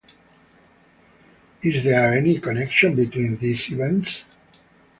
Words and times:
Is 1.61 1.83
there 1.83 2.15
any 2.15 2.39
connection 2.39 2.95
between 2.95 3.37
these 3.37 3.69
events? 3.71 4.25